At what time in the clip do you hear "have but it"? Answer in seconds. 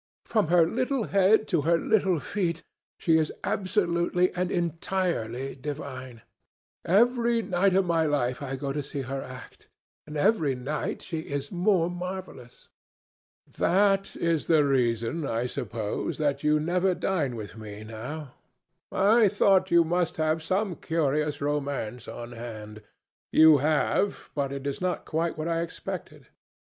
23.59-24.65